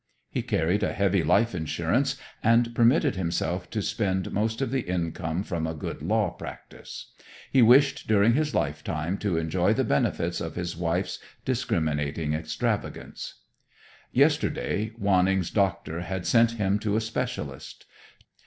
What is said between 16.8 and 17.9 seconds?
a specialist.